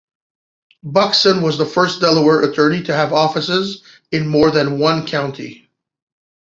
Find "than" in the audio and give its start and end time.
4.49-4.79